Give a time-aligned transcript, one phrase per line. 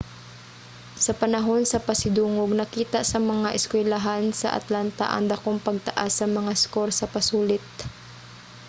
[1.05, 6.49] sa panahon sa pasidungog nakita sa mga eskuylahan sa atlanta ang dakong pagtaas sa mga
[6.57, 7.65] eskor sa pasulit